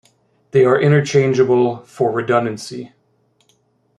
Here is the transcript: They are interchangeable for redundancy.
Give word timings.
They 0.49 0.65
are 0.65 0.81
interchangeable 0.81 1.83
for 1.83 2.09
redundancy. 2.11 2.93